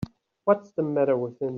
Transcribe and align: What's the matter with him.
What's 0.45 0.71
the 0.71 0.81
matter 0.81 1.15
with 1.15 1.37
him. 1.39 1.49